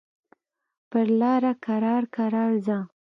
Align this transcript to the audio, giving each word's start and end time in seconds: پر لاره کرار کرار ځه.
پر 0.89 1.07
لاره 1.19 1.53
کرار 1.65 2.03
کرار 2.15 2.51
ځه. 2.65 2.77